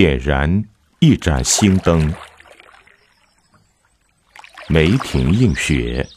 [0.00, 0.64] 点燃
[1.00, 2.14] 一盏心灯。
[4.68, 6.08] 梅亭映雪。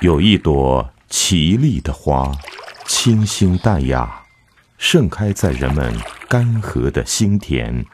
[0.00, 2.32] 有一朵绮丽的花，
[2.88, 4.24] 清新淡雅，
[4.76, 5.96] 盛开在人们
[6.28, 7.86] 干涸的心田，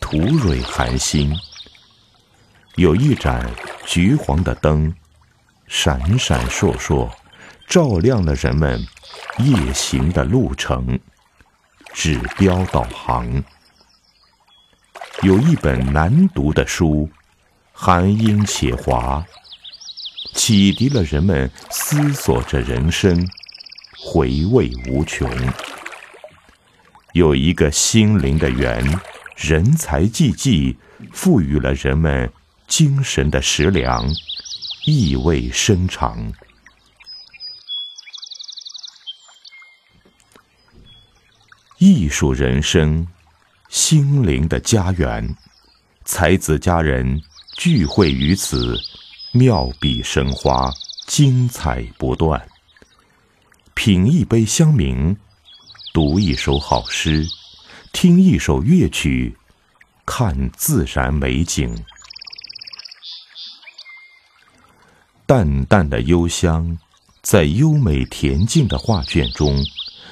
[0.00, 1.32] 土蕊寒心。
[2.80, 3.46] 有一盏
[3.84, 4.94] 橘黄的灯，
[5.68, 7.10] 闪闪烁烁，
[7.68, 8.80] 照亮了人们
[9.36, 10.98] 夜行的路程，
[11.92, 13.44] 指标导航。
[15.20, 17.06] 有一本难读的书，
[17.74, 19.22] 含英且华。
[20.32, 23.28] 启迪了人们思索着人生，
[23.98, 25.30] 回味无穷。
[27.12, 28.82] 有一个心灵的园，
[29.36, 30.78] 人才济济，
[31.12, 32.32] 赋予了人们
[32.70, 34.08] 精神的食粮，
[34.86, 36.32] 意味深长。
[41.78, 43.04] 艺术人生，
[43.68, 45.36] 心灵的家园，
[46.04, 47.20] 才子佳人
[47.58, 48.78] 聚会于此。
[49.32, 50.72] 妙笔生花，
[51.08, 52.48] 精彩不断。
[53.74, 55.16] 品一杯香茗，
[55.92, 57.26] 读一首好诗，
[57.92, 59.36] 听一首乐曲，
[60.06, 61.76] 看自然美景。
[65.30, 66.76] 淡淡的幽香，
[67.22, 69.64] 在优美恬静的画卷中，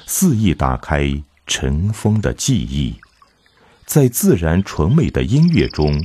[0.05, 2.95] 肆意打开尘封的记忆，
[3.85, 6.01] 在自然纯美的音乐中，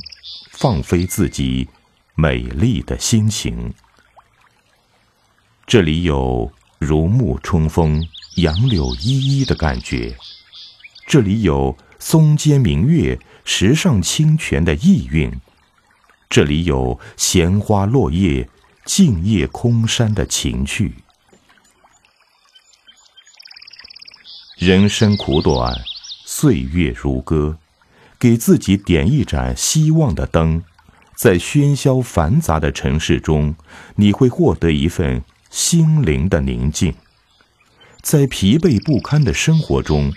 [0.51, 1.69] 放飞自己。
[2.17, 3.73] 美丽的心情，
[5.65, 8.05] 这里有如沐春风、
[8.35, 10.17] 杨柳依依的感觉；
[11.07, 15.31] 这里有松间明月、石上清泉的意蕴；
[16.29, 18.49] 这里有闲花落叶、
[18.85, 20.97] 静夜空山的情趣。
[24.57, 25.75] 人生苦短，
[26.25, 27.59] 岁月如歌，
[28.19, 30.63] 给自己点一盏希望的灯。
[31.17, 33.55] 在喧嚣繁杂的城市中，
[33.97, 36.93] 你会获得一份心灵的宁静；
[38.03, 40.13] 在疲惫不堪的生活中，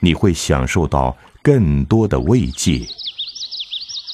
[0.00, 2.86] 你会享受到更多的慰藉。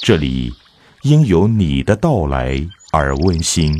[0.00, 0.54] 这里
[1.02, 3.74] 因有你的到来而温馨，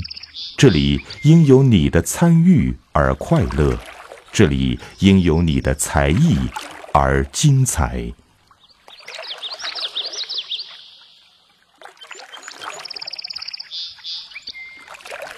[0.56, 3.78] 这里因有你的参与而快乐，
[4.32, 6.37] 这里因有你的才艺
[6.93, 8.12] 而精彩。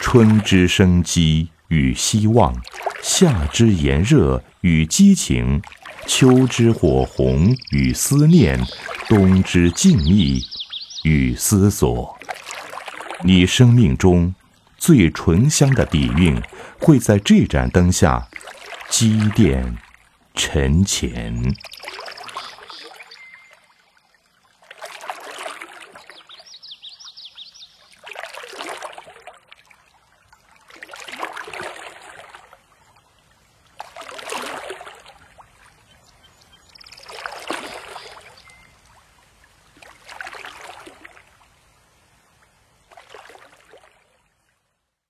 [0.00, 2.60] 春之生机与希望，
[3.02, 5.62] 夏之炎热与激情，
[6.06, 8.58] 秋之火红与思念，
[9.08, 10.44] 冬之静谧
[11.04, 12.18] 与思索。
[13.22, 14.34] 你生命中
[14.80, 16.42] 最醇香的底蕴，
[16.78, 18.26] 会在这盏灯下
[18.88, 19.76] 积淀
[20.34, 21.54] 沉潜。